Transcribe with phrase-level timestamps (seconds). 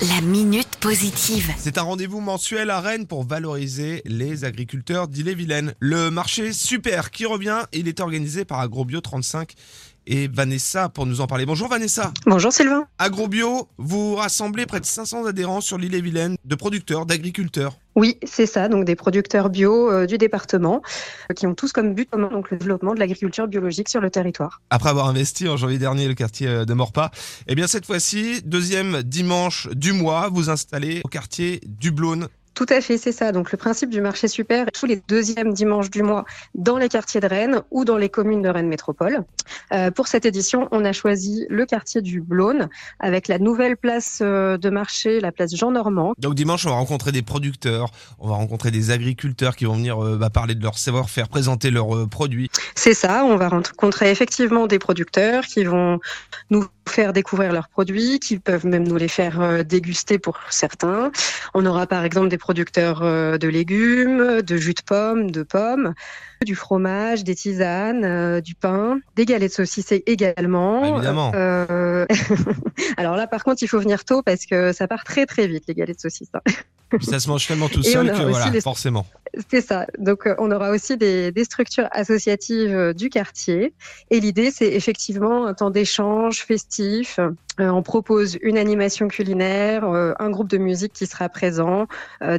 [0.00, 1.52] La minute positive.
[1.58, 5.74] C'est un rendez-vous mensuel à Rennes pour valoriser les agriculteurs d'Ille-et-Vilaine.
[5.80, 9.54] Le marché super qui revient, il est organisé par Agrobio 35
[10.06, 11.46] et Vanessa pour nous en parler.
[11.46, 12.12] Bonjour Vanessa.
[12.26, 12.86] Bonjour Sylvain.
[12.98, 17.76] Agrobio, vous rassemblez près de 500 adhérents sur l'Ille-et-Vilaine de producteurs, d'agriculteurs.
[17.98, 20.82] Oui, c'est ça, donc des producteurs bio euh, du département
[21.32, 24.62] euh, qui ont tous comme but donc le développement de l'agriculture biologique sur le territoire.
[24.70, 27.10] Après avoir investi en janvier dernier le quartier euh, de Morpas,
[27.48, 31.90] eh bien cette fois-ci, deuxième dimanche du mois, vous installez au quartier du
[32.58, 33.30] tout à fait, c'est ça.
[33.30, 36.24] Donc le principe du marché super, tous les deuxièmes dimanches du mois
[36.56, 39.20] dans les quartiers de Rennes ou dans les communes de Rennes Métropole.
[39.72, 44.18] Euh, pour cette édition, on a choisi le quartier du Blône avec la nouvelle place
[44.22, 46.14] euh, de marché, la place Jean Normand.
[46.18, 50.04] Donc dimanche, on va rencontrer des producteurs, on va rencontrer des agriculteurs qui vont venir
[50.04, 52.50] euh, bah, parler de leur savoir-faire, présenter leurs produits.
[52.78, 55.98] C'est ça, on va rencontrer effectivement des producteurs qui vont
[56.50, 61.10] nous faire découvrir leurs produits, qui peuvent même nous les faire déguster pour certains.
[61.54, 65.92] On aura par exemple des producteurs de légumes, de jus de pommes, de pommes,
[66.46, 70.82] du fromage, des tisanes, du pain, des galettes saucissées également.
[70.84, 71.32] Ah, évidemment.
[71.34, 72.06] Euh...
[72.96, 75.64] Alors là, par contre, il faut venir tôt parce que ça part très très vite
[75.66, 76.30] les galettes saucisses.
[76.32, 76.52] Hein.
[77.00, 79.04] Ça se mange tellement tout seul que voilà, forcément.
[79.50, 79.86] C'est ça.
[79.98, 83.72] Donc, euh, on aura aussi des, des structures associatives euh, du quartier.
[84.10, 87.20] Et l'idée, c'est effectivement un temps d'échange festif.
[87.60, 91.86] Euh, on propose une animation culinaire, un groupe de musique qui sera présent,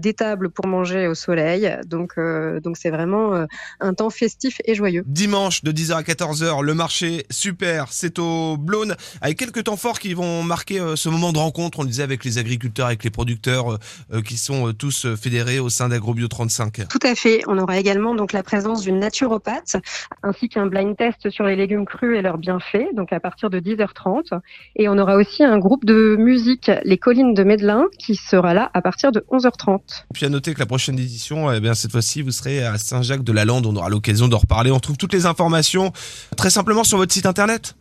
[0.01, 1.71] des tables pour manger au soleil.
[1.85, 3.45] Donc, donc c'est vraiment
[3.79, 5.03] un temps festif et joyeux.
[5.05, 9.99] Dimanche de 10h à 14h, le marché super, c'est au Blône, avec quelques temps forts
[9.99, 11.79] qui vont marquer ce moment de rencontre.
[11.79, 13.77] On le disait avec les agriculteurs, avec les producteurs
[14.25, 16.87] qui sont tous fédérés au sein d'Agrobio 35.
[16.87, 17.41] Tout à fait.
[17.47, 19.75] On aura également donc la présence d'une naturopathe
[20.23, 23.59] ainsi qu'un blind test sur les légumes crus et leurs bienfaits, donc à partir de
[23.59, 24.39] 10h30.
[24.75, 28.69] Et on aura aussi un groupe de musique, les collines de Médelin, qui sera là
[28.73, 29.79] à partir de 11h30.
[30.13, 33.65] Puis à noter que la prochaine édition, eh bien cette fois-ci, vous serez à Saint-Jacques-de-la-Lande.
[33.65, 34.71] On aura l'occasion d'en reparler.
[34.71, 35.91] On trouve toutes les informations
[36.37, 37.75] très simplement sur votre site internet.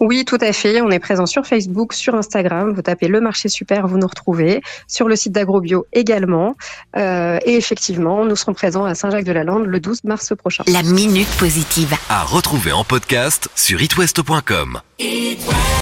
[0.00, 0.80] Oui, tout à fait.
[0.80, 2.72] On est présent sur Facebook, sur Instagram.
[2.72, 4.60] Vous tapez le marché super, vous nous retrouvez.
[4.88, 6.56] Sur le site d'Agrobio également.
[6.96, 10.64] Euh, et effectivement, nous serons présents à Saint-Jacques-de-la-Lande le 12 mars prochain.
[10.66, 11.94] La minute positive.
[12.08, 14.80] À retrouver en podcast sur itwest.com.